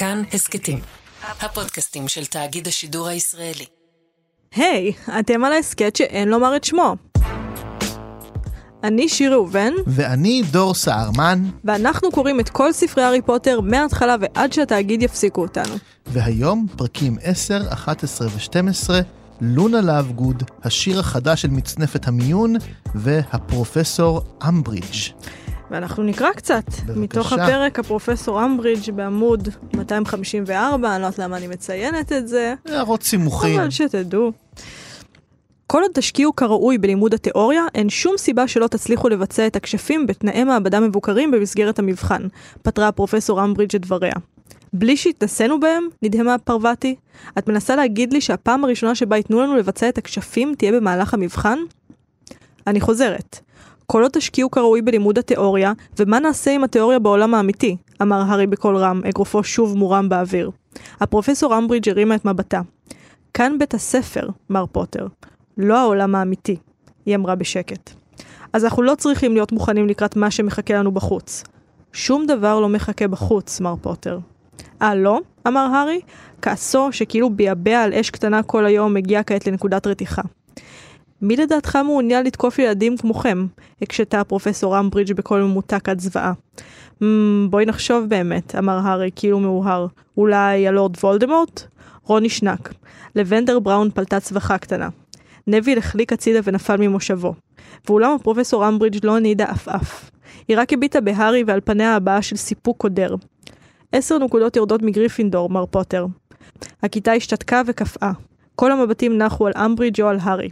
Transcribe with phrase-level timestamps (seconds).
[0.00, 0.78] כאן הסכתים,
[1.40, 3.64] הפודקאסטים של תאגיד השידור הישראלי.
[4.54, 6.96] היי, hey, אתם על ההסכת שאין לומר את שמו.
[8.84, 9.72] אני שיר ראובן.
[9.86, 11.44] ואני דור סהרמן.
[11.64, 15.74] ואנחנו קוראים את כל ספרי הארי פוטר מההתחלה ועד שהתאגיד יפסיקו אותנו.
[16.06, 18.90] והיום פרקים 10, 11 ו-12,
[19.40, 22.54] לונה לאבגוד, השיר החדש של מצנפת המיון,
[22.94, 25.12] והפרופסור אמברידג'.
[25.70, 26.64] ואנחנו נקרא קצת.
[26.68, 27.00] בבקשה.
[27.00, 32.54] מתוך הפרק הפרופסור אמברידג' בעמוד 254, אני לא יודעת למה אני מציינת את זה.
[32.68, 33.60] הערות סימוכים.
[33.60, 34.32] אבל שתדעו.
[35.66, 40.44] כל עוד תשקיעו כראוי בלימוד התיאוריה, אין שום סיבה שלא תצליחו לבצע את הכשפים בתנאי
[40.44, 42.22] מעבדה מבוקרים במסגרת המבחן,
[42.62, 44.12] פתרה הפרופסור אמברידג' את דבריה.
[44.72, 46.94] בלי שהתנסינו בהם, נדהמה פרווטי,
[47.38, 51.58] את מנסה להגיד לי שהפעם הראשונה שבה ייתנו לנו לבצע את הכשפים תהיה במהלך המבחן?
[52.66, 53.40] אני חוזרת.
[53.92, 57.76] כל עוד תשקיעו כראוי בלימוד התיאוריה, ומה נעשה עם התיאוריה בעולם האמיתי?
[58.02, 60.50] אמר הארי בקול רם, אגרופו שוב מורם באוויר.
[61.00, 62.60] הפרופסור אמברידג' הרימה את מבטה.
[63.34, 65.06] כאן בית הספר, מר פוטר,
[65.58, 66.56] לא העולם האמיתי,
[67.06, 67.90] היא אמרה בשקט.
[68.52, 71.44] אז אנחנו לא צריכים להיות מוכנים לקראת מה שמחכה לנו בחוץ.
[71.92, 74.18] שום דבר לא מחכה בחוץ, מר פוטר.
[74.82, 75.20] אה, לא?
[75.46, 76.00] אמר הארי,
[76.42, 80.22] כעסו שכאילו ביעבע על אש קטנה כל היום מגיע כעת לנקודת רתיחה.
[81.22, 83.46] מי לדעתך מעוניין לתקוף ילדים כמוכם?
[83.82, 86.32] הקשתה הפרופסור אמברידג' בקול ממותק עד זוועה.
[87.02, 87.04] ממ,
[87.50, 89.86] בואי נחשוב באמת, אמר הארי כאילו מהורהר.
[90.16, 91.62] אולי הלורד וולדמורט?
[92.02, 92.74] רון נשנק.
[93.16, 94.88] לבנדר בראון פלטה צווחה קטנה.
[95.46, 97.34] נוויל החליק הצידה ונפל ממושבו.
[97.88, 100.10] ואולם הפרופסור אמברידג' לא הנידה עפעף.
[100.48, 103.14] היא רק הביטה בהארי ועל פניה הבעה של סיפוק קודר.
[103.92, 106.06] עשר נקודות יורדות מגריפינדור, מר פוטר.
[106.82, 108.12] הכיתה השתתקה וקפאה.
[108.56, 110.48] כל המבטים נחו על אמברידג' או על הארי.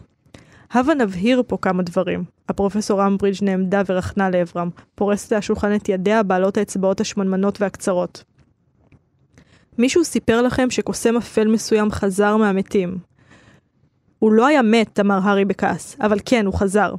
[0.73, 2.25] הבה נבהיר פה כמה דברים.
[2.49, 8.25] הפרופסור אמברידג' נעמדה ורחנה לעברם, פורסת השולחן את ידיה בעלות האצבעות השמנמנות והקצרות.
[9.79, 12.99] מישהו סיפר לכם שקוסם אפל מסוים חזר מהמתים.
[14.19, 16.95] הוא לא היה מת, אמר הארי בכעס, אבל כן, הוא חזר.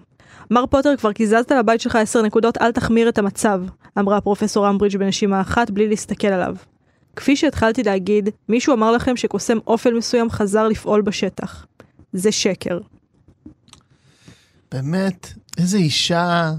[0.52, 3.62] מר פוטר, כבר קיזזת לבית שלך עשר נקודות, אל תחמיר את המצב,
[4.00, 6.56] אמרה פרופסור אמברידג' בנשימה אחת בלי להסתכל עליו.
[7.16, 11.66] כפי שהתחלתי להגיד, מישהו אמר לכם שקוסם אופל מסוים חזר לפעול בשטח.
[12.14, 12.80] זה שקר.
[14.72, 16.52] באמת, איזה אישה,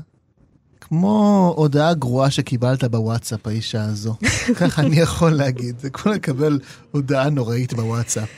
[0.81, 4.15] כמו הודעה גרועה שקיבלת בוואטסאפ, האישה הזו.
[4.60, 6.59] ככה אני יכול להגיד, זה כמו לקבל
[6.91, 8.28] הודעה נוראית בוואטסאפ.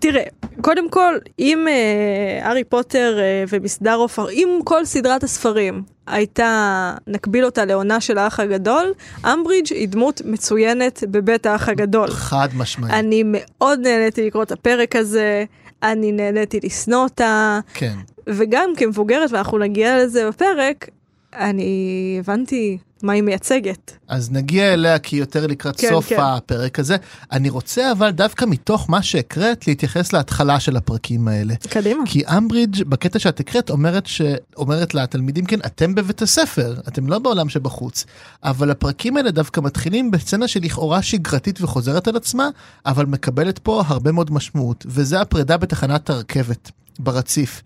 [0.00, 0.22] תראה,
[0.60, 7.44] קודם כל, אם אה, הארי פוטר אה, ומסדר עופר, אם כל סדרת הספרים הייתה, נקביל
[7.44, 8.92] אותה לעונה של האח הגדול,
[9.26, 12.10] אמברידג' היא דמות מצוינת בבית האח הגדול.
[12.10, 12.94] חד משמעית.
[12.94, 15.44] אני מאוד נהניתי לקרוא את הפרק הזה,
[15.82, 17.60] אני נהניתי לשנוא אותה.
[17.74, 17.94] כן.
[18.26, 20.88] וגם כמבוגרת, ואנחנו נגיע לזה בפרק,
[21.36, 23.96] אני הבנתי מה היא מייצגת.
[24.08, 26.20] אז נגיע אליה כי יותר לקראת כן, סוף כן.
[26.20, 26.96] הפרק הזה.
[27.32, 31.54] אני רוצה אבל דווקא מתוך מה שהקראת להתייחס להתחלה של הפרקים האלה.
[31.68, 32.02] קדימה.
[32.06, 34.22] כי אמברידג' בקטע שאת הקראת אומרת, ש...
[34.56, 38.04] אומרת לתלמידים כן אתם בבית הספר אתם לא בעולם שבחוץ.
[38.44, 42.48] אבל הפרקים האלה דווקא מתחילים בסצנה שלכאורה שגרתית וחוזרת על עצמה
[42.86, 47.62] אבל מקבלת פה הרבה מאוד משמעות וזה הפרידה בתחנת הרכבת ברציף.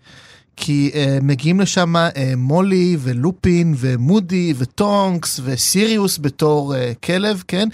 [0.57, 1.99] כי uh, מגיעים לשם uh,
[2.37, 7.69] מולי ולופין ומודי וטונקס וסיריוס בתור uh, כלב, כן?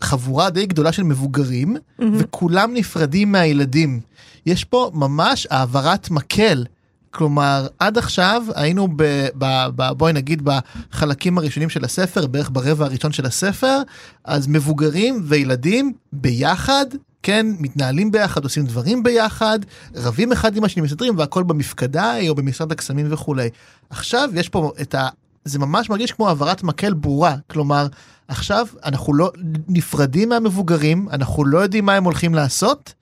[0.00, 2.04] חבורה די גדולה של מבוגרים, mm-hmm.
[2.18, 4.00] וכולם נפרדים מהילדים.
[4.46, 6.64] יש פה ממש העברת מקל.
[7.10, 9.44] כלומר, עד עכשיו היינו ב, ב,
[9.76, 9.92] ב...
[9.92, 13.82] בואי נגיד בחלקים הראשונים של הספר, בערך ברבע הראשון של הספר,
[14.24, 16.86] אז מבוגרים וילדים ביחד
[17.24, 19.58] כן, מתנהלים ביחד, עושים דברים ביחד,
[19.94, 23.48] רבים אחד עם השני, מסתדרים, והכל במפקדה או במשרד הקסמים וכולי.
[23.90, 25.08] עכשיו יש פה את ה...
[25.44, 27.86] זה ממש מרגיש כמו העברת מקל ברורה, כלומר,
[28.28, 29.30] עכשיו אנחנו לא
[29.68, 32.94] נפרדים מהמבוגרים, אנחנו לא יודעים מה הם הולכים לעשות,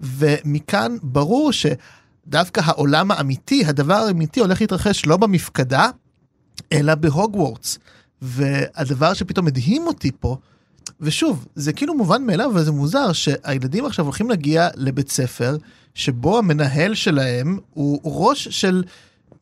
[0.00, 5.90] ומכאן ברור שדווקא העולם האמיתי, הדבר האמיתי הולך להתרחש לא במפקדה,
[6.72, 7.78] אלא בהוגוורטס.
[8.22, 10.36] והדבר שפתאום מדהים אותי פה,
[11.02, 15.56] ושוב, זה כאילו מובן מאליו, אבל זה מוזר שהילדים עכשיו הולכים להגיע לבית ספר,
[15.94, 18.82] שבו המנהל שלהם הוא ראש של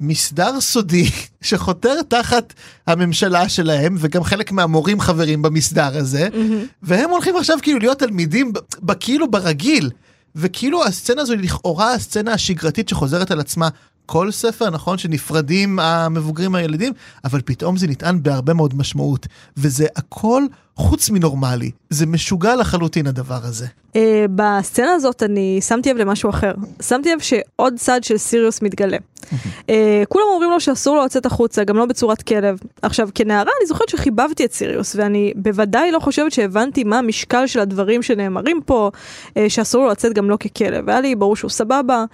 [0.01, 2.55] מסדר סודי שחותר תחת
[2.87, 6.67] הממשלה שלהם, וגם חלק מהמורים חברים במסדר הזה, mm-hmm.
[6.83, 8.53] והם הולכים עכשיו כאילו להיות תלמידים
[9.01, 9.91] כאילו ברגיל.
[10.37, 13.69] וכאילו הסצנה הזו היא לכאורה הסצנה השגרתית שחוזרת על עצמה
[14.07, 16.93] כל ספר, נכון שנפרדים המבוגרים מהילדים,
[17.25, 19.27] אבל פתאום זה נטען בהרבה מאוד משמעות,
[19.57, 20.45] וזה הכל
[20.81, 21.71] חוץ מנורמלי.
[21.91, 23.67] זה משוגע לחלוטין הדבר הזה.
[23.91, 23.97] Uh,
[24.35, 26.53] בסצנה הזאת אני שמתי לב למשהו אחר.
[26.83, 28.97] שמתי לב שעוד צד של סיריוס מתגלה.
[28.97, 29.67] uh,
[30.09, 32.59] כולם אומרים לו שאסור לו לצאת החוצה, גם לא בצורת כלב.
[32.83, 37.61] עכשיו, כנערה אני זוכרת שחיבבתי את סיריוס, ואני בוודאי לא חושבת שהבנתי מה המשקל של
[37.61, 38.91] הדברים שנאמרים פה,
[39.29, 40.91] uh, שאסור לו לצאת גם לא ככלב.
[40.91, 42.05] היה לי ברור שהוא סבבה.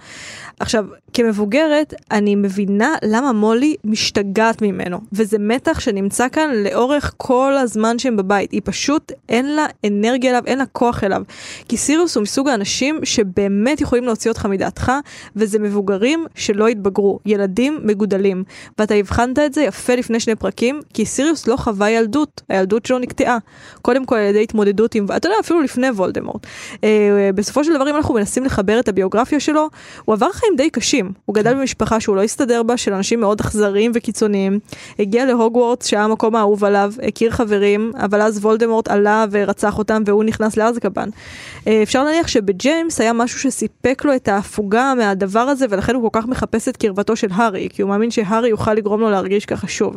[0.59, 7.99] עכשיו, כמבוגרת, אני מבינה למה מולי משתגעת ממנו, וזה מתח שנמצא כאן לאורך כל הזמן
[7.99, 8.53] שהם בבית.
[8.57, 11.21] היא פשוט, אין לה אנרגיה אליו, אין לה כוח אליו.
[11.67, 14.91] כי סיריוס הוא מסוג האנשים שבאמת יכולים להוציא אותך מדעתך,
[15.35, 18.43] וזה מבוגרים שלא התבגרו, ילדים מגודלים.
[18.79, 22.99] ואתה הבחנת את זה יפה לפני שני פרקים, כי סיריוס לא חווה ילדות, הילדות שלו
[22.99, 23.37] נקטעה.
[23.81, 26.47] קודם כל על ידי התמודדות עם, אתה יודע, אפילו לפני וולדמורט.
[26.83, 29.69] אה, בסופו של דבר, אם אנחנו מנסים לחבר את הביוגרפיה שלו,
[30.05, 31.11] הוא עבר חיים די קשים.
[31.25, 34.59] הוא גדל במשפחה שהוא לא הסתדר בה, של אנשים מאוד אכזריים וקיצוניים.
[34.99, 40.23] הגיע להוגוורטס, שהיה המקום האהוב עליו, הכיר חברים, אבל אז וולדמורט עלה ורצח אותם והוא
[40.23, 41.09] נכנס לאזקבאן.
[41.67, 46.21] אה, אפשר להניח שבג'יימס היה משהו שסיפק לו את ההפוגה מהדבר הזה, ולכן הוא כל
[46.21, 49.67] כך מחפש את קרבתו של הארי, כי הוא מאמין שהארי יוכל לגרום לו להרגיש ככה
[49.67, 49.95] שוב.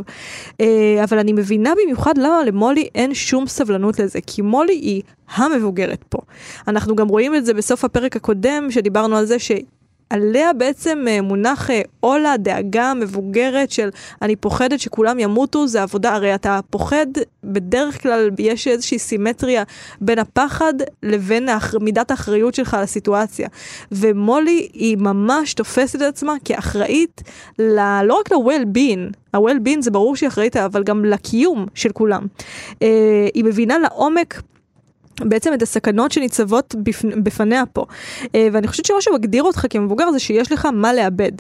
[0.61, 5.03] אה, אבל אני מבינה במיוחד למה למולי אין שום סבלנות לזה, כי מולי היא
[5.35, 6.19] המבוגרת פה.
[6.69, 9.53] אנחנו גם רואים את זה בסוף הפרק הקודם, שדיברנו על זה ש...
[10.11, 13.89] עליה בעצם אה, מונח אה, עול הדאגה המבוגרת של
[14.23, 17.07] אני פוחדת שכולם ימותו, זה עבודה, הרי אתה פוחד,
[17.45, 19.63] בדרך כלל יש איזושהי סימטריה
[20.01, 21.49] בין הפחד לבין
[21.81, 23.49] מידת האחריות שלך לסיטואציה.
[23.93, 27.23] ומולי היא ממש תופסת את עצמה כאחראית
[27.59, 32.27] ל, לא רק ל-well-being, ה-well-being זה ברור שהיא אחראית, אבל גם לקיום של כולם.
[32.83, 34.43] אה, היא מבינה לעומק
[35.21, 36.75] בעצם את הסכנות שניצבות
[37.23, 37.85] בפניה פה.
[38.35, 41.33] אה, ואני חושבת שמה שמגדיר אותך כמבוגר זה שיש לך מה לאבד.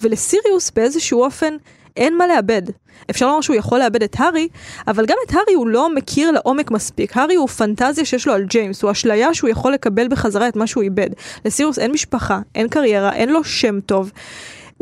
[0.00, 1.56] ולסיריוס באיזשהו אופן
[1.96, 2.62] אין מה לאבד.
[3.10, 4.48] אפשר לומר שהוא יכול לאבד את הארי,
[4.86, 7.16] אבל גם את הארי הוא לא מכיר לעומק מספיק.
[7.16, 10.66] הארי הוא פנטזיה שיש לו על ג'יימס, הוא אשליה שהוא יכול לקבל בחזרה את מה
[10.66, 11.10] שהוא איבד.
[11.44, 14.12] לסיריוס אין משפחה, אין קריירה, אין לו שם טוב.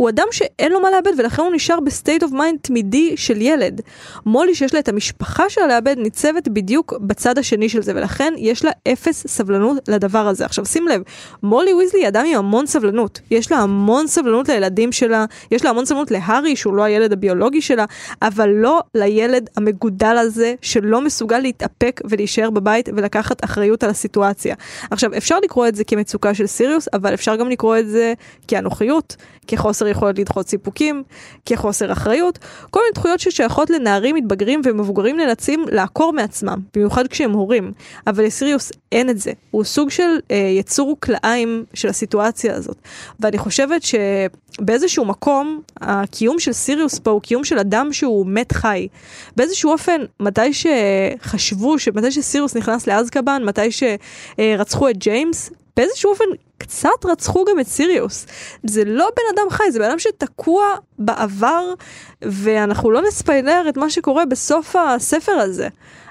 [0.03, 3.43] הוא אדם שאין לו מה לאבד ולכן הוא נשאר ב state of mind תמידי של
[3.43, 3.81] ילד.
[4.27, 8.65] מולי שיש לה את המשפחה שלה לאבד ניצבת בדיוק בצד השני של זה ולכן יש
[8.65, 10.45] לה אפס סבלנות לדבר הזה.
[10.45, 11.03] עכשיו שים לב,
[11.43, 13.21] מולי ויזלי היא אדם עם המון סבלנות.
[13.31, 17.61] יש לה המון סבלנות לילדים שלה, יש לה המון סבלנות להארי שהוא לא הילד הביולוגי
[17.61, 17.85] שלה,
[18.23, 24.55] אבל לא לילד המגודל הזה שלא מסוגל להתאפק ולהישאר בבית ולקחת אחריות על הסיטואציה.
[24.91, 28.13] עכשיו אפשר לקרוא את זה כמצוקה של סיריוס, אבל אפשר גם לקרוא את זה
[28.49, 29.17] כאנוכיות,
[29.47, 31.03] כחוסר יכולת לדחות סיפוקים,
[31.47, 32.39] כחוסר אחריות,
[32.71, 37.73] כל מיני תחויות ששייכות לנערים מתבגרים ומבוגרים נאלצים לעקור מעצמם, במיוחד כשהם הורים.
[38.07, 42.77] אבל לסיריוס אין את זה, הוא סוג של אה, יצור כלאיים של הסיטואציה הזאת.
[43.21, 48.89] ואני חושבת שבאיזשהו מקום, הקיום של סיריוס פה הוא קיום של אדם שהוא מת חי.
[49.37, 56.25] באיזשהו אופן, מתי שחשבו, מתי שסיריוס נכנס לאזקבאן, מתי שרצחו את ג'יימס, באיזשהו אופן
[56.59, 58.27] קצת רצחו גם את סיריוס.
[58.67, 60.65] זה לא בן אדם חי, זה בן אדם שתקוע
[60.99, 61.75] בעבר,
[62.23, 65.69] ואנחנו לא נספיילר את מה שקורה בסוף הספר הזה.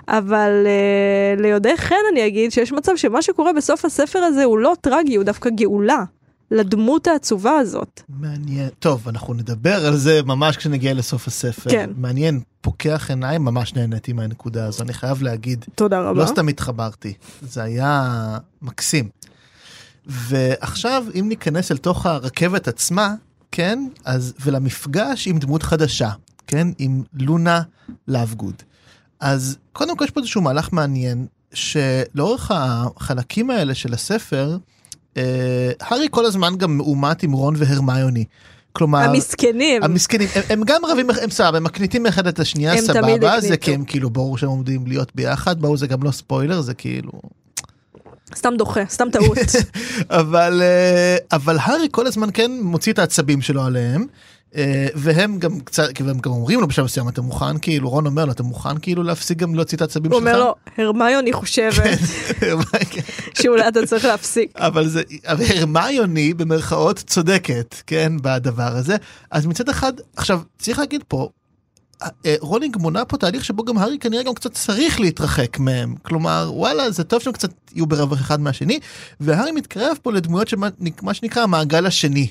[0.08, 4.74] אבל uh, ליודעי חן אני אגיד שיש מצב שמה שקורה בסוף הספר הזה הוא לא
[4.82, 6.04] טרגי, הוא דווקא גאולה.
[6.52, 8.02] לדמות העצובה הזאת.
[8.10, 8.70] מעניין.
[8.80, 11.70] טוב, אנחנו נדבר על זה ממש כשנגיע לסוף הספר.
[11.70, 11.90] כן.
[11.98, 15.66] מעניין, פוקח עיניים, ממש נהניתי מהנקודה הזו, אני חייב להגיד.
[15.76, 16.22] תודה רבה.
[16.22, 18.10] לא סתם התחברתי, זה היה
[18.62, 19.10] מקסים.
[20.06, 23.14] ועכשיו אם ניכנס אל תוך הרכבת עצמה,
[23.52, 26.10] כן, אז ולמפגש עם דמות חדשה,
[26.48, 27.62] כן, עם לונה
[28.08, 28.56] לאבגוד.
[29.20, 34.58] אז קודם כל יש פה איזשהו מהלך מעניין, שלאורך החלקים האלה של הספר,
[35.18, 38.26] אה, הארי כל הזמן גם מאומת עם רון והרמיוני.
[38.74, 42.78] כלומר, המסכנים, המסכנים, הם, הם גם רבים, הם סבבה, הם מקניטים אחד את השנייה, הם
[42.78, 43.58] תמיד סבבה, זה.
[43.58, 47.12] כי הם כאילו ברור שהם עומדים להיות ביחד, ברור זה גם לא ספוילר, זה כאילו...
[48.36, 49.38] סתם דוחה, סתם טעות.
[50.10, 54.06] אבל אה, אבל הארי כל הזמן כן מוציא את העצבים שלו עליהם.
[54.56, 58.06] אה, והם גם קצת כאילו, הם גם אומרים לו בשלב מסוים אתה מוכן כאילו רון
[58.06, 60.30] אומר לו אתה מוכן כאילו להפסיק גם להוציא את העצבים הוא שלך.
[60.30, 62.00] אומר לו, הרמיוני חושבת
[63.42, 64.52] שאולי אתה צריך להפסיק.
[64.56, 68.96] אבל זה אבל הרמיוני במרכאות צודקת כן בדבר הזה
[69.32, 71.30] אז מצד אחד עכשיו צריך להגיד פה.
[72.26, 76.52] אה, רולינג מונה פה תהליך שבו גם הארי כנראה גם קצת צריך להתרחק מהם כלומר
[76.54, 78.80] וואלה זה טוב שהם קצת יהיו ברווח אחד מהשני
[79.20, 80.70] והארי מתקרב פה לדמויות שמה
[81.02, 82.28] מה שנקרא המעגל השני.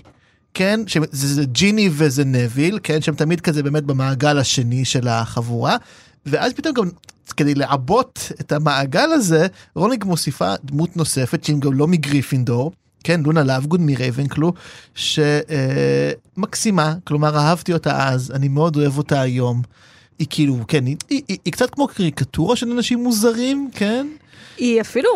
[0.54, 5.76] כן שזה זה ג'יני וזה נביל כן שהם תמיד כזה באמת במעגל השני של החבורה
[6.26, 6.88] ואז פתאום גם
[7.36, 12.72] כדי לעבות את המעגל הזה רולינג מוסיפה דמות נוספת שהיא גם לא מגריפינדור
[13.04, 14.52] כן לונה לאבגוד מרייבנקלו
[14.94, 19.62] שמקסימה כלומר אהבתי אותה אז אני מאוד אוהב אותה היום.
[20.18, 24.06] היא כאילו, כן, היא, היא, היא, היא קצת כמו קריקטורה של אנשים מוזרים, כן?
[24.60, 25.10] היא אפילו,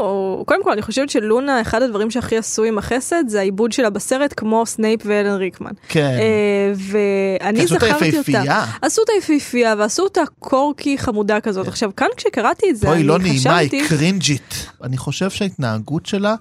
[0.46, 4.34] קודם כל אני חושבת שלונה, אחד הדברים שהכי עשו עימה חסד זה העיבוד שלה בסרט
[4.36, 5.70] כמו סנייפ ואלן ריקמן.
[5.88, 6.16] כן.
[6.18, 8.30] אה, ואני עשו אותה זכרתי אותה.
[8.30, 8.64] יפהפייה.
[8.82, 11.68] עשו אותה יפהפייה ועשו אותה quirky חמודה כזאת.
[11.68, 13.76] עכשיו כאן כשקראתי את זה, פה היא אני לא נעימה, חשבתי...
[13.76, 14.66] היא קרינג'ית.
[14.82, 16.34] אני חושב שההתנהגות שלה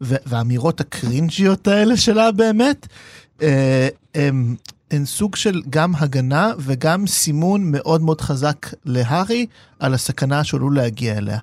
[0.00, 2.86] והאמירות הקרינג'יות האלה שלה באמת,
[3.42, 4.56] אה, הם,
[4.90, 9.46] הן סוג של גם הגנה וגם סימון מאוד מאוד חזק להארי
[9.78, 11.38] על הסכנה שעלול להגיע אליה.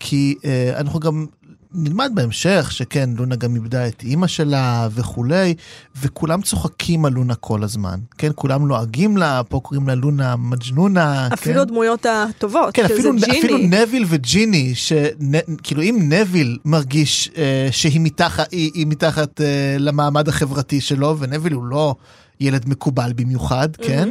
[0.00, 1.26] כי אה, אנחנו גם
[1.74, 5.54] נלמד בהמשך שכן, לונה גם איבדה את אימא שלה וכולי,
[6.02, 8.00] וכולם צוחקים על לונה כל הזמן.
[8.18, 11.28] כן, כולם לועגים לה, פה קוראים לה לונה מג'נונה.
[11.32, 11.60] אפילו כן?
[11.60, 13.38] הדמויות הטובות, כן, שזה אפילו, ג'יני.
[13.38, 20.28] אפילו נביל וג'יני, שכאילו אם נביל מרגיש אה, שהיא מתחת, היא, היא מתחת אה, למעמד
[20.28, 21.94] החברתי שלו, ונביל הוא לא
[22.40, 24.08] ילד מקובל במיוחד, כן?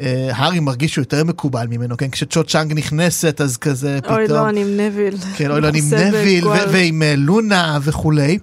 [0.00, 2.10] אה, הארי מרגיש שהוא יותר מקובל ממנו, כן?
[2.10, 4.16] כשצ'ו צ'אנג נכנסת אז כזה פתאום.
[4.16, 5.16] אוי לא, אני עם נביל.
[5.36, 6.46] כן, אוי לא, אני עם נביל.
[6.46, 8.38] ועם אה, לונה וכולי.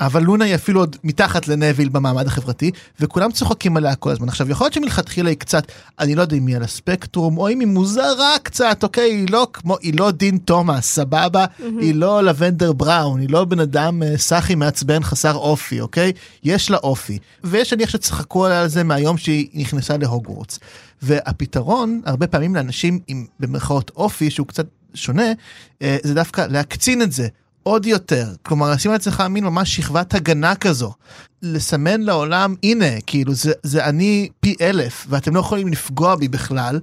[0.00, 2.70] אבל לונה היא אפילו עוד מתחת לנביל במעמד החברתי,
[3.00, 4.28] וכולם צוחקים עליה כל הזמן.
[4.28, 7.60] עכשיו, יכול להיות שמלכתחילה היא קצת, אני לא יודע אם היא על הספקטרום, או אם
[7.60, 9.10] היא מוזרה קצת, אוקיי?
[9.10, 11.44] היא לא כמו, היא לא דין תומאס, סבבה?
[11.58, 16.12] היא לא לבנדר בראון, היא לא בן אדם אה, סאחי מעצבן חסר אופי, אוקיי?
[16.42, 17.18] יש לה אופי.
[17.44, 20.58] ויש נניח שצחקו עליה על זה מהיום שהיא נכנסה להוגוורטס.
[21.02, 25.32] והפתרון, הרבה פעמים לאנשים עם במרכאות אופי, שהוא קצת שונה,
[25.82, 27.28] אה, זה דווקא להקצין את זה.
[27.64, 30.92] עוד יותר, כלומר לשים על עצמך מין ממש שכבת הגנה כזו,
[31.42, 36.80] לסמן לעולם הנה כאילו זה, זה אני פי אלף ואתם לא יכולים לפגוע בי בכלל.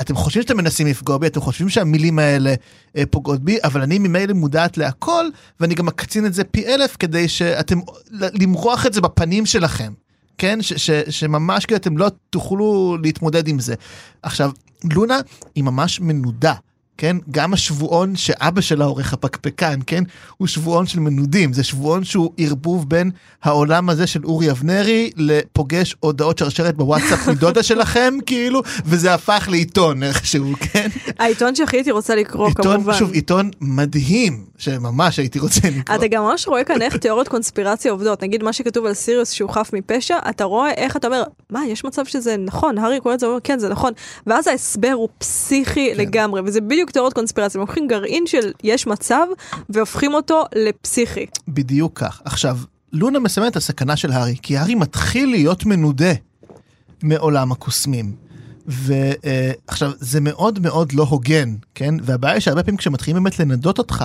[0.00, 2.54] אתם חושבים שאתם מנסים לפגוע בי, אתם חושבים שהמילים האלה
[2.96, 5.24] אה, פוגעות בי, אבל אני ממילא מודעת להכל,
[5.60, 7.78] ואני גם מקצין את זה פי אלף כדי שאתם,
[8.10, 9.92] למרוח את זה בפנים שלכם.
[10.38, 10.62] כן?
[10.62, 13.74] ש, ש, שממש כאילו אתם לא תוכלו להתמודד עם זה.
[14.22, 14.50] עכשיו,
[14.92, 15.18] לונה
[15.54, 16.54] היא ממש מנודה.
[16.98, 17.16] כן?
[17.30, 20.04] גם השבועון שאבא שלה עורך הפקפקן, כן?
[20.36, 23.10] הוא שבועון של מנודים, זה שבועון שהוא ערבוב בין
[23.42, 30.02] העולם הזה של אורי אבנרי לפוגש הודעות שרשרת בוואטסאפ מדודה שלכם, כאילו, וזה הפך לעיתון
[30.02, 30.88] איכשהו, כן?
[31.18, 32.94] העיתון שהכי הייתי רוצה לקרוא עיתון, כמובן.
[32.94, 35.96] שוב, עיתון מדהים, שממש הייתי רוצה לקרוא.
[35.96, 38.22] אתה גם ממש רואה כאן איך תיאוריות קונספירציה עובדות.
[38.22, 41.84] נגיד מה שכתוב על סיריוס שהוא חף מפשע, אתה רואה איך אתה אומר, מה, יש
[41.84, 43.92] מצב שזה נכון, הארי קורא את זה ואומר, כן, זה נכון.
[44.26, 46.00] ואז ההסבר הוא פסיכי כן.
[46.00, 47.60] לגמרי, וזה בדיוק תיאוריות קונספירציה.
[47.60, 49.26] הם לוקחים גרעין של יש מצב,
[49.68, 51.26] והופכים אותו לפסיכי.
[51.48, 52.22] בדיוק כך.
[52.24, 52.58] עכשיו,
[52.92, 56.12] לונה מסמנת את הסכנה של הארי, כי הארי מתחיל להיות מנודה
[57.02, 58.12] מעולם הקוסמים.
[58.66, 61.94] ועכשיו, זה מאוד מאוד לא הוגן, כן?
[62.02, 64.04] והבעיה היא שהרבה פעמים כשמתחילים באמת לנדות אותך,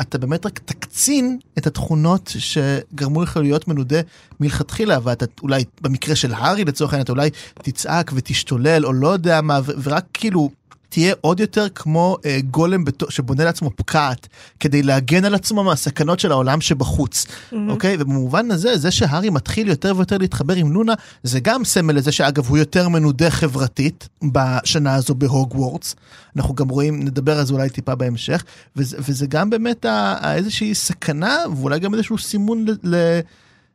[0.00, 4.00] אתה באמת רק תקצין את התכונות שגרמו לך להיות מנודה
[4.40, 7.30] מלכתחילה, ואתה אולי, במקרה של הארי לצורך העניין, אתה אולי
[7.62, 10.50] תצעק ותשתולל, או לא יודע מה, ורק כאילו...
[10.90, 14.28] תהיה עוד יותר כמו אה, גולם בתו, שבונה לעצמו פקעת
[14.60, 17.26] כדי להגן על עצמו מהסכנות של העולם שבחוץ,
[17.68, 17.96] אוקיי?
[18.00, 22.46] ובמובן הזה, זה שהארי מתחיל יותר ויותר להתחבר עם לונה, זה גם סמל לזה שאגב
[22.48, 25.96] הוא יותר מנודה חברתית בשנה הזו בהוגוורטס.
[26.36, 28.44] אנחנו גם רואים, נדבר על זה אולי טיפה בהמשך,
[28.76, 33.16] וזה, וזה גם באמת ה- איזושהי סכנה, ואולי גם איזשהו סימון ל, ל,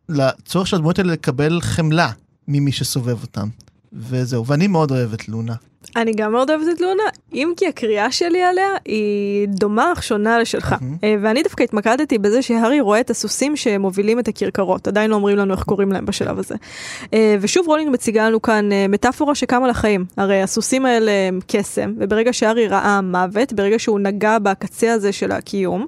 [0.10, 2.12] לצורך של הדמויות האלה לקבל חמלה
[2.48, 3.48] ממי שסובב אותם.
[3.94, 5.56] וזהו, ואני מאוד אוהב את לונה.
[5.96, 10.40] אני גם מאוד אוהבת את לונה, אם כי הקריאה שלי עליה היא דומה אך שונה
[10.40, 10.76] לשלך.
[11.04, 15.38] אה, ואני דווקא התמקדתי בזה שהארי רואה את הסוסים שמובילים את הכרכרות, עדיין לא אומרים
[15.38, 16.56] לנו איך קוראים להם בשלב הזה.
[17.14, 20.06] אה, ושוב רולינג מציגה לנו כאן אה, מטאפורה שקמה לחיים.
[20.18, 25.32] הרי הסוסים האלה הם קסם, וברגע שהארי ראה מוות, ברגע שהוא נגע בקצה הזה של
[25.32, 25.86] הקיום,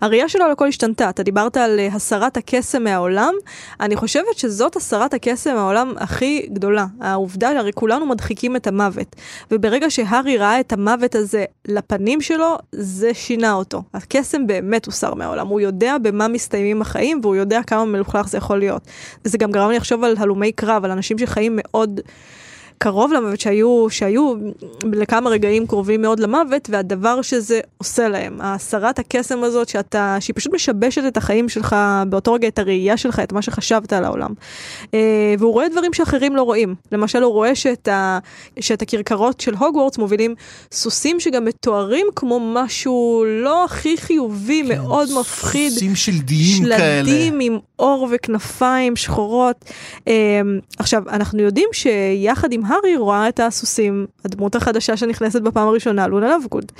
[0.00, 1.10] הראייה שלו על הכל השתנתה.
[1.10, 3.34] אתה דיברת על הסרת הקסם מהעולם,
[3.80, 6.86] אני חושבת שזאת הסרת הקסם מהעולם הכי גדולה.
[7.00, 9.16] העובדה, הרי כולנו מדחיקים את המוות.
[9.50, 13.82] וברגע שהארי ראה את המוות הזה לפנים שלו, זה שינה אותו.
[13.94, 18.58] הקסם באמת הוסר מהעולם, הוא יודע במה מסתיימים החיים, והוא יודע כמה מלוכלך זה יכול
[18.58, 18.82] להיות.
[19.24, 22.00] וזה גם גרם לי לחשוב על הלומי קרב, על אנשים שחיים מאוד...
[22.78, 24.34] קרוב למוות, שהיו, שהיו
[24.92, 30.54] לכמה רגעים קרובים מאוד למוות, והדבר שזה עושה להם, הסרת הקסם הזאת, שאתה, שהיא פשוט
[30.54, 31.76] משבשת את החיים שלך
[32.08, 34.30] באותו רגע, את הראייה שלך, את מה שחשבת על העולם.
[34.94, 36.74] אה, והוא רואה דברים שאחרים לא רואים.
[36.92, 38.18] למשל, הוא רואה שאת, ה,
[38.60, 40.34] שאת הכרכרות של הוגוורטס מובילים
[40.72, 45.72] סוסים שגם מתוארים כמו משהו לא הכי חיובי, כן, מאוד מפחיד.
[45.72, 47.04] סוסים שלדיים כאלה.
[47.04, 49.64] שלדים עם עור וכנפיים שחורות.
[49.98, 50.10] Um,
[50.78, 56.36] עכשיו, אנחנו יודעים שיחד עם הארי רואה את הסוסים, הדמות החדשה שנכנסת בפעם הראשונה, לונה
[56.36, 56.72] לבגוד.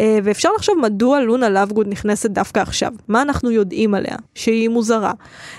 [0.00, 2.92] אה, ואפשר לחשוב מדוע לונה לבגוד נכנסת דווקא עכשיו.
[3.08, 4.16] מה אנחנו יודעים עליה?
[4.34, 5.12] שהיא מוזרה.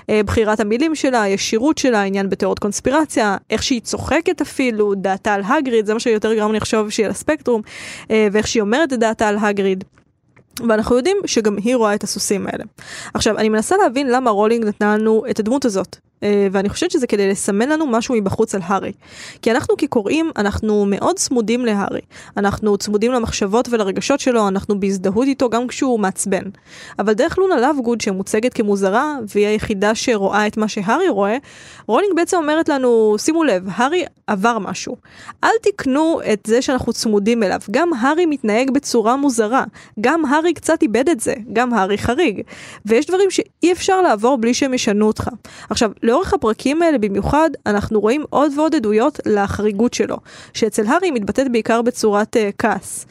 [0.10, 5.42] אה, בחירת המילים שלה, הישירות שלה, העניין בתיאוריות קונספירציה, איך שהיא צוחקת אפילו, דעתה על
[5.46, 7.62] הגריד, זה מה שיותר גרם לי לחשוב שהיא על הספקטרום,
[8.12, 9.84] אה, ואיך שהיא אומרת את דעתה על הגריד.
[10.70, 12.64] ואנחנו יודעים שגם היא רואה את הסוסים האלה.
[13.14, 15.98] עכשיו, אני מנסה להבין למה רולינג נתנה לנו את הדמות הזאת.
[16.24, 18.92] אה, ואני חושבת שזה כדי לסמן לנו משהו מבחוץ על הארי.
[19.42, 22.02] כי אנחנו כקוראים, אנחנו מאוד צמודים להארי.
[22.38, 26.44] אנחנו צמודים למחשבות ולרגשות שלו, אנחנו בהזדהות איתו גם כשהוא מעצבן.
[27.00, 31.38] אבל דרך לונה לאבגוד, שמוצגת כמוזרה, והיא היחידה שרואה את מה שהארי רואה,
[31.88, 34.96] רולינג בעצם אומרת לנו, שימו לב, הארי עבר משהו.
[35.44, 37.60] אל תקנו את זה שאנחנו צמודים אליו.
[37.72, 39.64] גם הארי מתנהג בצורה מוזרה.
[40.02, 41.34] גם הארי קצת איבד את זה.
[41.54, 42.42] גם הארי חריג.
[42.86, 45.30] ויש דברים שאי אפשר לעבור בלי שהם ישנו אותך.
[45.70, 50.18] עכשיו, לאורך הפרקים האלה במיוחד, אנחנו רואים עוד ועוד עדויות לחריגות שלו,
[50.54, 53.06] שאצל הארי מתבטאת בעיקר בצורת uh, כעס.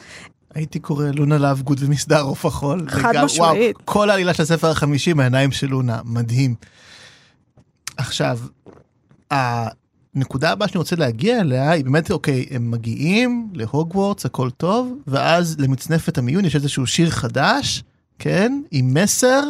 [0.55, 2.89] הייתי קורא לונה לאבגוד ומסדר עוף החול.
[2.89, 3.75] חד וגם- משמעית.
[3.75, 6.55] וואו, כל העלילה של הספר החמישי מהעיניים של לונה, מדהים.
[7.97, 8.39] עכשיו,
[9.31, 15.55] הנקודה הבאה שאני רוצה להגיע אליה היא באמת, אוקיי, הם מגיעים להוגוורטס, הכל טוב, ואז
[15.59, 17.83] למצנפת המיון יש איזשהו שיר חדש,
[18.19, 19.41] כן, עם מסר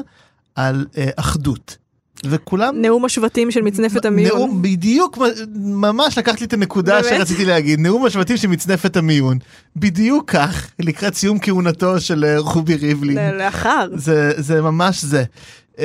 [0.55, 1.77] על אה, אחדות.
[2.25, 2.82] וכולם...
[2.82, 4.38] נאום השבטים של מצנפת המיון.
[4.38, 5.18] נאום, בדיוק,
[5.56, 7.18] ממש לקחת לי את הנקודה באמת?
[7.18, 9.38] שרציתי להגיד, נאום השבטים של מצנפת המיון.
[9.75, 13.18] בדיוק כך, לקראת סיום כהונתו של אה, רובי ריבלין.
[13.38, 13.88] לאחר.
[13.96, 15.24] זה, זה ממש זה.
[15.74, 15.80] Um,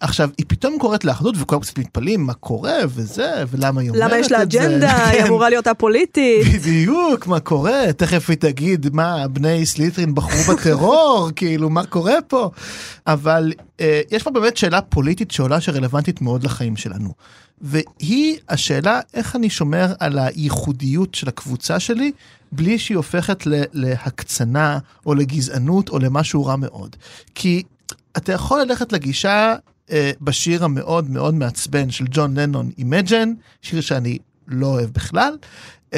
[0.00, 4.08] עכשיו, היא פתאום קוראת לאחדות וכולם קצת מתפלאים מה קורה וזה, ולמה היא אומרת את
[4.08, 4.14] זה.
[4.14, 6.46] למה יש לה אג'נדה, היא כן, אמורה להיות א-פוליטית.
[6.46, 7.92] בדיוק, מה קורה?
[7.96, 12.50] תכף היא תגיד מה, בני סליטרין בחרו בטרור, כאילו, מה קורה פה?
[13.06, 17.12] אבל uh, יש פה באמת שאלה פוליטית שעולה שרלוונטית מאוד לחיים שלנו.
[17.60, 22.12] והיא השאלה איך אני שומר על הייחודיות של הקבוצה שלי
[22.52, 26.96] בלי שהיא הופכת להקצנה או לגזענות או למשהו רע מאוד.
[27.34, 27.62] כי
[28.16, 29.54] אתה יכול ללכת לגישה
[29.90, 33.28] אה, בשיר המאוד מאוד מעצבן של ג'ון לנון, Imagine,
[33.62, 35.36] שיר שאני לא אוהב בכלל.
[35.90, 35.92] Uh,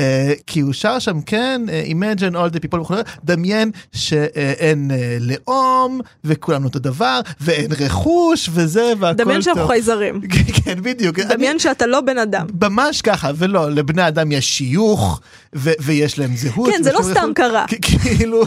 [0.46, 2.94] כי הוא שר שם כן, uh, Imagine all the people וכו',
[3.24, 9.26] דמיין שאין uh, לאום וכולנו אותו דבר ואין רכוש וזה והכל טוב.
[9.26, 10.20] דמיין שאנחנו חייזרים.
[10.64, 11.18] כן בדיוק.
[11.18, 12.46] דמיין שאתה לא בן אדם.
[12.62, 15.20] ממש ככה, ולא, לבני אדם יש שיוך,
[15.56, 16.70] ו- ויש להם זהות.
[16.70, 17.32] כן, זה לא סתם רכוש.
[17.34, 17.64] קרה.
[18.02, 18.42] כאילו,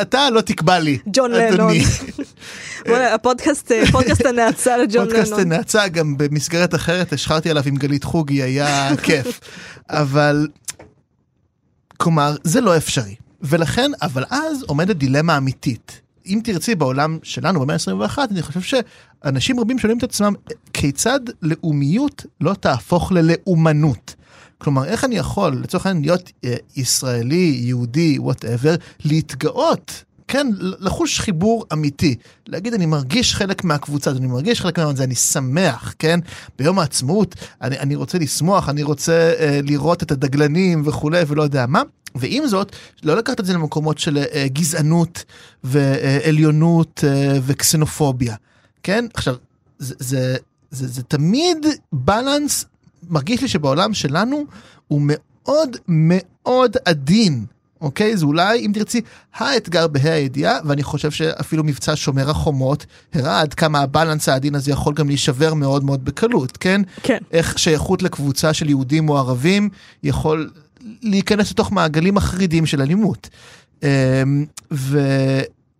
[0.00, 1.72] אתה לא תקבע לי, ג'ון לנון.
[3.14, 5.48] הפודקאסט, פודקאסט הנאצה לג'ון פודקאסט לנון.
[5.48, 9.40] נאצה, גם במסגרת אחרת השחרתי עליו עם גלית חוגי, היה כיף.
[9.90, 10.48] אבל,
[12.04, 13.14] כלומר, זה לא אפשרי.
[13.42, 16.00] ולכן, אבל אז עומדת דילמה אמיתית.
[16.26, 20.32] אם תרצי בעולם שלנו במאה ה-21, אני חושב שאנשים רבים שואלים את עצמם,
[20.72, 24.14] כיצד לאומיות לא תהפוך ללאומנות?
[24.58, 31.64] כלומר, איך אני יכול, לצורך העניין, להיות אה, ישראלי, יהודי, וואטאבר, להתגאות, כן, לחוש חיבור
[31.72, 32.16] אמיתי.
[32.46, 36.20] להגיד, אני מרגיש חלק מהקבוצה, הזאת, אני מרגיש חלק מהזה, אני שמח, כן?
[36.58, 41.66] ביום העצמאות, אני, אני רוצה לשמוח, אני רוצה אה, לראות את הדגלנים וכולי, ולא יודע
[41.66, 41.82] מה.
[42.14, 45.24] ועם זאת, לא לקחת את זה למקומות של אה, גזענות
[45.64, 48.36] ועליונות אה, וקסנופוביה,
[48.82, 49.06] כן?
[49.14, 49.34] עכשיו,
[49.78, 50.36] זה, זה,
[50.70, 52.64] זה, זה תמיד בלנס,
[53.10, 54.44] מרגיש לי שבעולם שלנו
[54.88, 57.44] הוא מאוד מאוד עדין.
[57.80, 58.16] אוקיי?
[58.16, 59.00] זה אולי, אם תרצי,
[59.34, 64.70] האתגר בה"א הידיעה, ואני חושב שאפילו מבצע שומר החומות הראה עד כמה הבלנס העדין הזה
[64.70, 66.80] יכול גם להישבר מאוד מאוד בקלות, כן?
[67.02, 67.18] כן.
[67.32, 69.68] איך שייכות לקבוצה של יהודים או ערבים
[70.02, 70.50] יכול
[71.02, 73.28] להיכנס לתוך מעגלים מחרידים של אלימות.
[73.82, 73.88] אמ,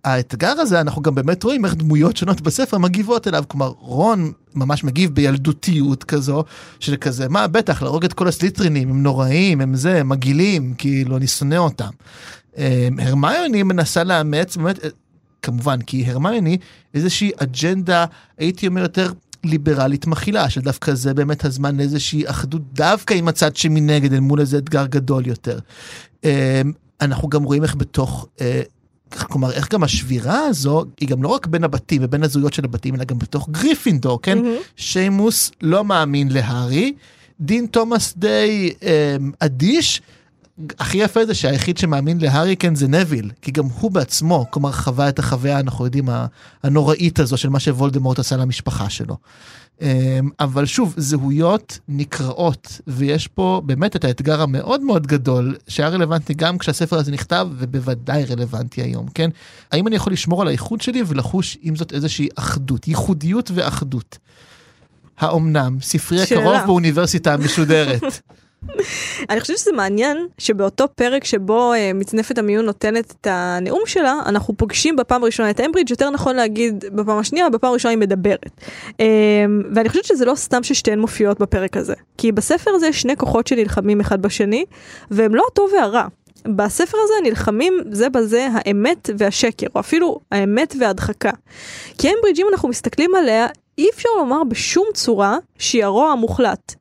[0.04, 4.84] והאתגר הזה, אנחנו גם באמת רואים איך דמויות שונות בספר מגיבות אליו, כלומר רון ממש
[4.84, 6.44] מגיב בילדותיות כזו,
[6.80, 11.16] של כזה, מה בטח, להרוג את כל הסליטרינים, הם נוראים, הם זה, הם מגעילים, כאילו,
[11.16, 11.88] אני שונא אותם.
[12.56, 12.62] אמ,
[12.98, 14.78] הרמיוני מנסה לאמץ, באמת,
[15.42, 16.58] כמובן, כי הרמיוני
[16.94, 18.04] איזושהי אג'נדה,
[18.38, 19.12] הייתי אומר יותר
[19.44, 24.58] ליברלית מכילה, שדווקא זה באמת הזמן לאיזושהי אחדות דווקא עם הצד שמנגד, אל מול איזה
[24.58, 25.58] אתגר גדול יותר.
[26.24, 26.30] אמ,
[27.00, 28.62] אנחנו גם רואים איך בתוך, אה,
[29.10, 32.94] כלומר, איך גם השבירה הזו, היא גם לא רק בין הבתים ובין הזהויות של הבתים,
[32.94, 34.38] אלא גם בתוך גריפינדור, כן?
[34.38, 34.56] מהמם.
[34.76, 36.92] שיימוס לא מאמין להארי,
[37.40, 40.02] דין תומאס די אה, אדיש.
[40.78, 45.08] הכי יפה זה שהיחיד שמאמין להארי כן זה נביל, כי גם הוא בעצמו, כלומר חווה
[45.08, 46.08] את החוויה, אנחנו יודעים,
[46.62, 49.16] הנוראית הזו של מה שוולדמורט עשה למשפחה שלו.
[49.82, 56.34] אה, אבל שוב, זהויות נקראות, ויש פה באמת את האתגר המאוד מאוד גדול, שהיה רלוונטי
[56.34, 59.30] גם כשהספר הזה נכתב, ובוודאי רלוונטי היום, כן?
[59.72, 64.18] האם אני יכול לשמור על האיחוד שלי ולחוש עם זאת איזושהי אחדות, ייחודיות ואחדות?
[65.18, 66.40] האומנם, ספרי שאלה.
[66.40, 68.02] הקרוב באוניברסיטה המשודרת.
[69.30, 74.54] אני חושבת שזה מעניין שבאותו פרק שבו uh, מצנפת המיון נותנת את הנאום שלה, אנחנו
[74.56, 78.50] פוגשים בפעם הראשונה את אמברידג', יותר נכון להגיד בפעם השנייה, בפעם הראשונה היא מדברת.
[78.90, 78.94] Um,
[79.74, 83.46] ואני חושבת שזה לא סתם ששתיהן מופיעות בפרק הזה, כי בספר הזה יש שני כוחות
[83.46, 84.64] שנלחמים אחד בשני,
[85.10, 86.06] והם לא הטוב והרע.
[86.56, 91.30] בספר הזה נלחמים זה בזה האמת והשקר, או אפילו האמת וההדחקה.
[91.98, 93.46] כי אמברידג' אם אנחנו מסתכלים עליה,
[93.78, 96.74] אי אפשר לומר בשום צורה שהיא הרוע המוחלט.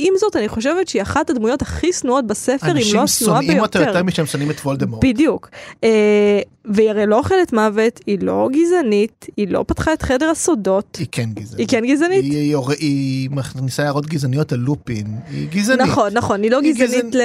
[0.00, 3.46] ועם זאת אני חושבת שהיא אחת הדמויות הכי שנואות בספר, אם לא אנשים השנואה ביותר.
[3.46, 5.04] שונאים אותה יותר משהם שונאים את וולדמורט.
[5.04, 5.48] בדיוק.
[5.84, 10.96] אה, והיא הרי לא אוכלת מוות, היא לא גזענית, היא לא פתחה את חדר הסודות.
[11.00, 11.58] היא כן גזענית.
[11.58, 12.24] היא כן גזענית?
[12.24, 15.06] היא, היא, היא, היא מכניסה הערות גזעניות על לופין.
[15.30, 15.80] היא גזענית.
[15.86, 17.20] נכון, נכון, היא לא היא גזענית גזענ- ל...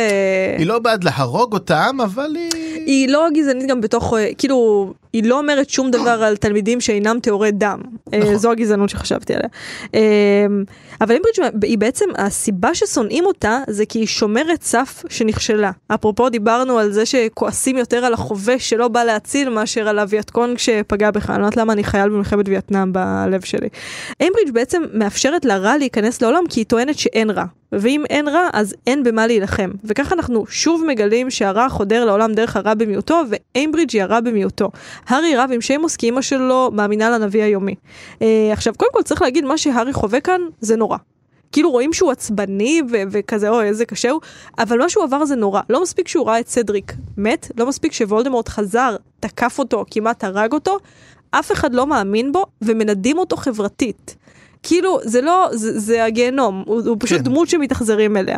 [0.58, 2.52] היא לא בעד להרוג אותם, אבל היא...
[2.86, 7.20] היא לא גזענית גם בתוך, אה, כאילו, היא לא אומרת שום דבר על תלמידים שאינם
[7.22, 7.80] טהורי דם.
[8.14, 8.36] אה, נכון.
[8.38, 9.48] זו הגזענות שחשבתי עליה.
[9.96, 10.46] אה,
[11.02, 15.72] אבל אימברידג' היא בעצם, הסיבה ששונאים אותה זה כי היא שומרת סף שנכשלה.
[15.88, 21.12] אפרופו דיברנו על זה שכועסים יותר על החובש שלא בא להציל מאשר על אביתקון כשפגע
[21.12, 21.30] בך.
[21.30, 23.68] אני לא יודעת למה אני חייל במלחמת וייטנאם בלב שלי.
[24.20, 27.46] אימברידג' בעצם מאפשרת לרע להיכנס לעולם כי היא טוענת שאין רע.
[27.72, 29.72] ואם אין רע, אז אין במה להילחם.
[29.84, 34.70] וככה אנחנו שוב מגלים שהרע חודר לעולם דרך הרע במיעוטו, ואיימברידג' היא הרע במיעוטו.
[35.08, 37.76] הארי רב עם שיימוס כי אמא שלו מאמינה לנביא היומי.
[38.22, 40.98] אה, עכשיו, קודם כל צריך להגיד, מה שהארי חווה כאן זה נורא.
[41.56, 44.22] כאילו רואים שהוא עצבני ו- וכזה, אוי, איזה קשה הוא,
[44.60, 45.62] אבל מה שהוא עבר זה נורא.
[45.70, 50.54] לא מספיק שהוא ראה את סדריק מת, לא מספיק שוולדמורט חזר, תקף אותו, כמעט הרג
[50.54, 50.78] אותו,
[51.32, 54.16] אף אחד לא מאמין בו ומנדים אותו חברתית.
[54.64, 57.24] כאילו, זה לא, זה, זה הגיהנום, הוא, הוא פשוט כן.
[57.24, 58.38] דמות שמתאכזרים אליה.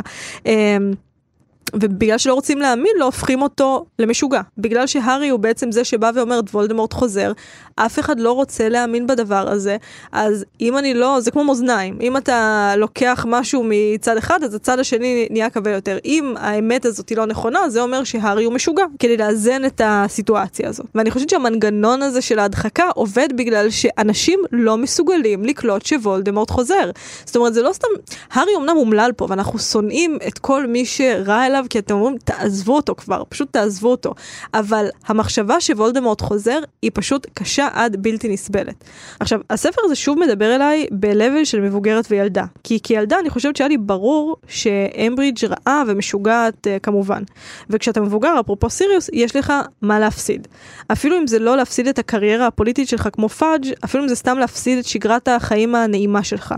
[1.74, 4.42] ובגלל שלא רוצים להאמין לו, הופכים אותו למשוגע.
[4.58, 7.32] בגלל שהארי הוא בעצם זה שבא ואומר, וולדמורט חוזר,
[7.76, 9.78] אף אחד לא רוצה להאמין בדבר הזה,
[10.12, 14.80] אז אם אני לא, זה כמו מאזניים, אם אתה לוקח משהו מצד אחד, אז הצד
[14.80, 15.98] השני נהיה כבד יותר.
[16.06, 20.70] אם האמת הזאת היא לא נכונה, זה אומר שהארי הוא משוגע, כדי לאזן את הסיטואציה
[20.70, 20.86] הזאת.
[20.96, 26.92] ואני חושבת שהמנגנון הזה של ההדחקה עובד בגלל שאנשים לא מסוגלים לקלוט שוולדמורט חוזר.
[27.26, 27.88] זאת אומרת, זה לא סתם,
[28.32, 32.76] הארי אמנם אומלל פה, ואנחנו שונאים את כל מי שרע אליו, כי אתם אומרים, תעזבו
[32.76, 34.14] אותו כבר, פשוט תעזבו אותו.
[34.54, 38.84] אבל המחשבה שוולדמורט חוזר, היא פשוט קשה עד בלתי נסבלת.
[39.20, 42.46] עכשיו, הספר הזה שוב מדבר אליי ב-level של מבוגרת וילדה.
[42.64, 47.24] כי כילדה אני חושבת שהיה לי ברור שאמברידג' רעה ומשוגעת uh, כמובן.
[47.70, 50.48] וכשאתה מבוגר, אפרופו סיריוס, יש לך מה להפסיד.
[50.92, 54.38] אפילו אם זה לא להפסיד את הקריירה הפוליטית שלך כמו פאג', אפילו אם זה סתם
[54.38, 56.56] להפסיד את שגרת החיים הנעימה שלך.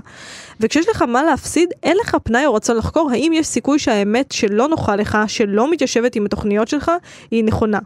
[0.59, 4.67] וכשיש לך מה להפסיד, אין לך פנאי או רצון לחקור האם יש סיכוי שהאמת שלא
[4.67, 6.91] נוחה לך, שלא מתיישבת עם התוכניות שלך,
[7.32, 7.80] היא נכונה.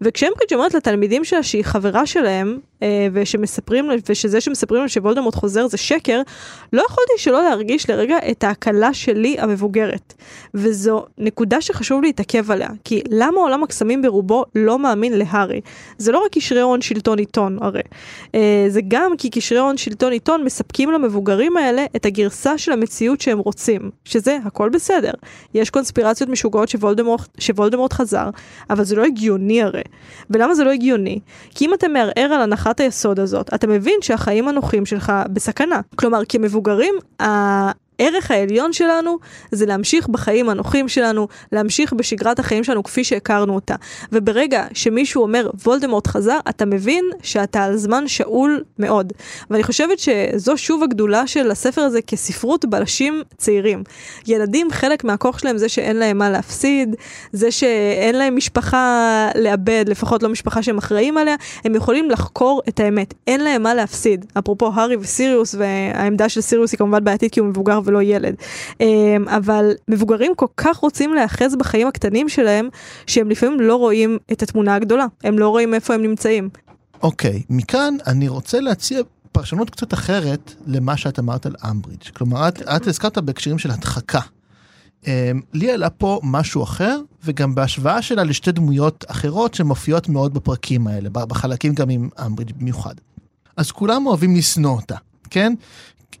[0.00, 5.76] וכשאמברידג' אומרת לתלמידים שלה שהיא חברה שלהם, אה, ושמספרים, ושזה שמספרים לה שוולדמורט חוזר זה
[5.76, 6.20] שקר,
[6.72, 10.14] לא יכולתי שלא להרגיש לרגע את ההקלה שלי המבוגרת.
[10.54, 15.60] וזו נקודה שחשוב להתעכב עליה, כי למה עולם הקסמים ברובו לא מאמין להארי?
[15.98, 17.80] זה לא רק קשרי הון שלטון עיתון הרי,
[18.34, 23.20] אה, זה גם כי קשרי הון שלטון עיתון מספקים למבוגרים האלה את הגרסה של המציאות
[23.20, 25.12] שהם רוצים, שזה הכל בסדר.
[25.54, 28.30] יש קונספירציות משוגעות שוולדמורט, שוולדמורט חזר,
[28.70, 29.82] אבל זה לא הגיוני הרי.
[30.30, 31.18] ולמה זה לא הגיוני?
[31.50, 35.80] כי אם אתה מערער על הנחת היסוד הזאת, אתה מבין שהחיים הנוחים שלך בסכנה.
[35.96, 36.94] כלומר, כמבוגרים,
[37.98, 39.18] הערך העליון שלנו
[39.52, 43.74] זה להמשיך בחיים הנוחים שלנו, להמשיך בשגרת החיים שלנו כפי שהכרנו אותה.
[44.12, 49.12] וברגע שמישהו אומר וולדמורט חזר, אתה מבין שאתה על זמן שאול מאוד.
[49.50, 53.82] ואני חושבת שזו שוב הגדולה של הספר הזה כספרות בלשים צעירים.
[54.26, 56.96] ילדים, חלק מהכוח שלהם זה שאין להם מה להפסיד,
[57.32, 62.80] זה שאין להם משפחה לאבד, לפחות לא משפחה שהם אחראים עליה, הם יכולים לחקור את
[62.80, 64.26] האמת, אין להם מה להפסיד.
[64.38, 68.34] אפרופו הארי וסיריוס, והעמדה של סיריוס היא כמובן בעייתית כי הוא מבוגר ולא ילד.
[68.80, 72.68] אמ, אבל מבוגרים כל כך רוצים להיאחז בחיים הקטנים שלהם,
[73.06, 76.48] שהם לפעמים לא רואים את התמונה הגדולה, הם לא רואים איפה הם נמצאים.
[77.02, 79.00] אוקיי, מכאן אני רוצה להציע
[79.32, 82.08] פרשנות קצת אחרת למה שאת אמרת על אמברידג'.
[82.16, 84.20] כלומר, את, את הזכרת בהקשרים של הדחקה.
[85.02, 85.06] Um,
[85.52, 91.08] לי עלה פה משהו אחר, וגם בהשוואה שלה לשתי דמויות אחרות שמופיעות מאוד בפרקים האלה,
[91.10, 92.94] בחלקים גם עם אמברידג' במיוחד.
[93.56, 94.96] אז כולם אוהבים לשנוא אותה,
[95.30, 95.54] כן?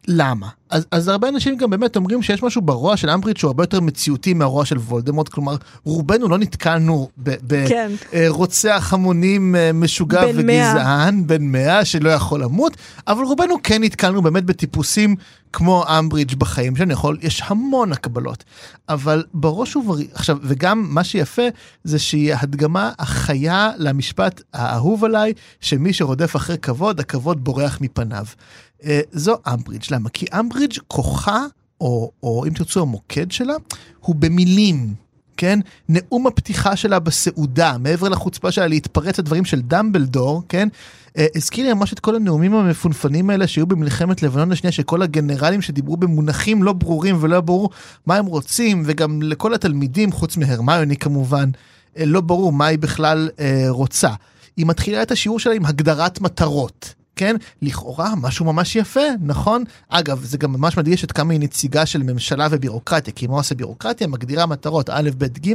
[0.08, 0.48] למה?
[0.70, 3.80] אז, אז הרבה אנשים גם באמת אומרים שיש משהו ברוע של אמברידג' שהוא הרבה יותר
[3.80, 7.08] מציאותי מהרוע של וולדמורט, כלומר רובנו לא נתקלנו
[7.48, 7.92] כן.
[8.12, 10.38] ברוצח המונים אה, משוגע בן.
[10.38, 12.76] וגזען, בן מאה שלא יכול למות,
[13.06, 15.16] אבל רובנו כן נתקלנו באמת בטיפוסים
[15.52, 18.44] כמו אמברידג' בחיים שלנו, יכול, יש המון הקבלות,
[18.88, 21.42] אבל בראש ובראש, עכשיו, וגם מה שיפה
[21.84, 28.24] זה שהיא ההדגמה החיה למשפט האהוב עליי, שמי שרודף אחרי כבוד, הכבוד בורח מפניו.
[28.80, 30.08] Uh, זו אמברידג', למה?
[30.08, 30.57] כי אמברידג'
[30.88, 31.46] כוחה
[31.80, 33.54] או, או אם תרצו המוקד שלה,
[34.00, 34.94] הוא במילים.
[35.36, 35.60] כן?
[35.88, 40.68] נאום הפתיחה שלה בסעודה, מעבר לחוצפה שלה להתפרץ לדברים של דמבלדור, כן?
[41.18, 45.62] אה, הזכיר לי ממש את כל הנאומים המפונפנים האלה שהיו במלחמת לבנון השנייה, שכל הגנרלים
[45.62, 47.70] שדיברו במונחים לא ברורים ולא ברור
[48.06, 51.50] מה הם רוצים, וגם לכל התלמידים, חוץ מהרמיוני כמובן,
[51.98, 54.10] אה, לא ברור מה היא בכלל אה, רוצה.
[54.56, 56.94] היא מתחילה את השיעור שלה עם הגדרת מטרות.
[57.18, 59.64] כן, לכאורה משהו ממש יפה, נכון?
[59.88, 63.54] אגב, זה גם ממש מדגיש את כמה היא נציגה של ממשלה ובירוקרטיה, כי מה עושה
[63.54, 64.06] בירוקרטיה?
[64.06, 65.54] מגדירה מטרות א', ב', ג',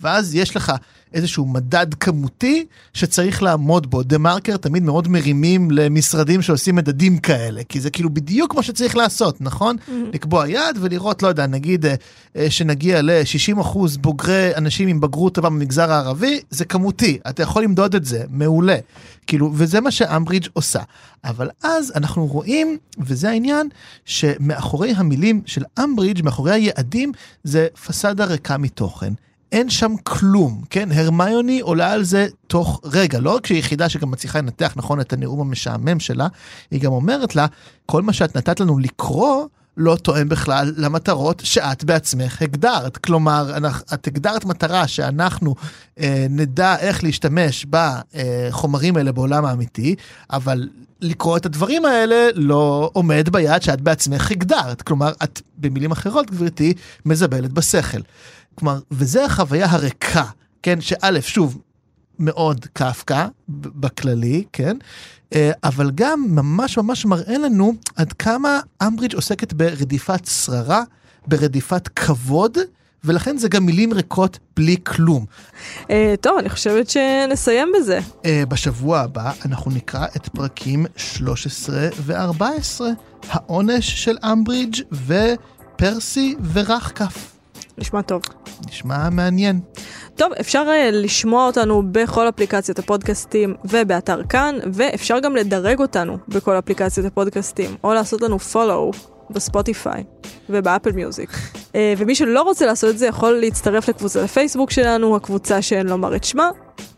[0.00, 0.72] ואז יש לך
[1.14, 4.02] איזשהו מדד כמותי שצריך לעמוד בו.
[4.02, 8.96] דה מרקר תמיד מאוד מרימים למשרדים שעושים מדדים כאלה, כי זה כאילו בדיוק מה שצריך
[8.96, 9.76] לעשות, נכון?
[9.76, 9.92] Mm-hmm.
[10.14, 11.94] לקבוע יעד ולראות, לא יודע, נגיד אה,
[12.36, 17.94] אה, שנגיע ל-60% בוגרי אנשים עם בגרות טובה במגזר הערבי, זה כמותי, אתה יכול למדוד
[17.94, 18.76] את זה, מעולה.
[19.26, 20.80] כאילו, וזה מה שאמברידג' עושה.
[21.24, 23.68] אבל אז אנחנו רואים, וזה העניין,
[24.04, 27.12] שמאחורי המילים של אמברידג', מאחורי היעדים,
[27.44, 29.12] זה פסאדה ריקה מתוכן.
[29.52, 30.88] אין שם כלום, כן?
[30.92, 35.12] הרמיוני עולה על זה תוך רגע, לא רק שהיא יחידה שגם מצליחה לנתח נכון את
[35.12, 36.28] הנאום המשעמם שלה,
[36.70, 37.46] היא גם אומרת לה,
[37.86, 42.96] כל מה שאת נתת לנו לקרוא, לא תואם בכלל למטרות שאת בעצמך הגדרת.
[42.96, 43.56] כלומר,
[43.94, 45.54] את הגדרת מטרה שאנחנו
[46.00, 49.94] אה, נדע איך להשתמש בחומרים האלה בעולם האמיתי,
[50.30, 50.68] אבל
[51.00, 54.82] לקרוא את הדברים האלה לא עומד ביעד שאת בעצמך הגדרת.
[54.82, 56.74] כלומר, את במילים אחרות, גברתי,
[57.06, 58.00] מזבלת בשכל.
[58.54, 60.24] כלומר, וזה החוויה הריקה,
[60.62, 61.58] כן, שא', שוב,
[62.18, 64.76] מאוד קפקא בכללי, כן?
[65.34, 70.82] אה, אבל גם ממש ממש מראה לנו עד כמה אמברידג' עוסקת ברדיפת שררה,
[71.26, 72.58] ברדיפת כבוד,
[73.04, 75.24] ולכן זה גם מילים ריקות בלי כלום.
[75.82, 75.86] Uh,
[76.20, 77.98] טוב, אני חושבת שנסיים בזה.
[78.22, 82.80] Uh, בשבוע הבא אנחנו נקרא את פרקים 13 ו-14,
[83.28, 87.32] העונש של אמברידג' ופרסי ורחקף.
[87.78, 88.22] נשמע טוב.
[88.68, 89.60] נשמע מעניין.
[90.16, 96.58] טוב, אפשר uh, לשמוע אותנו בכל אפליקציות הפודקאסטים ובאתר כאן, ואפשר גם לדרג אותנו בכל
[96.58, 98.96] אפליקציות הפודקאסטים, או לעשות לנו follow
[99.30, 100.04] בספוטיפיי
[100.48, 101.30] ובאפל מיוזיק.
[101.30, 106.16] uh, ומי שלא רוצה לעשות את זה יכול להצטרף לקבוצת הפייסבוק שלנו, הקבוצה שאין לומר
[106.16, 106.50] את שמה.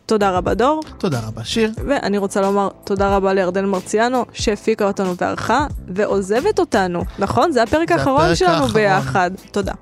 [0.05, 0.83] תודה רבה דור.
[0.97, 1.71] תודה רבה שיר.
[1.87, 7.51] ואני רוצה לומר תודה רבה לירדן מרציאנו, שהפיקה אותנו וערכה, ועוזבת אותנו, נכון?
[7.51, 8.73] זה הפרק זה האחרון הפרק שלנו האחרון.
[8.73, 9.31] ביחד.
[9.51, 9.73] תודה.